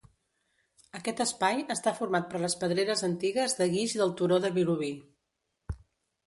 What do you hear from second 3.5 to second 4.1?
de guix